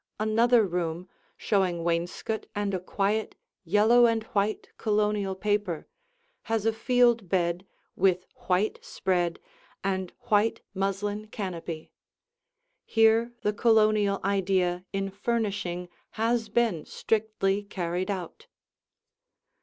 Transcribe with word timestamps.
Another 0.19 0.65
room, 0.65 1.07
showing 1.37 1.83
wainscot 1.83 2.47
and 2.55 2.73
a 2.73 2.79
quiet 2.79 3.35
yellow 3.63 4.07
and 4.07 4.23
white 4.33 4.67
Colonial 4.79 5.35
paper, 5.35 5.85
has 6.49 6.65
a 6.65 6.73
Field 6.73 7.29
bed 7.29 7.67
with 7.95 8.25
white 8.47 8.79
spread 8.83 9.39
and 9.83 10.11
white 10.21 10.59
muslin 10.73 11.27
canopy. 11.27 11.91
Here 12.83 13.31
the 13.43 13.53
Colonial 13.53 14.19
idea 14.23 14.83
in 14.91 15.11
furnishing 15.11 15.87
has 16.17 16.49
been 16.49 16.83
strictly 16.87 17.61
carried 17.61 18.09
out. 18.09 18.47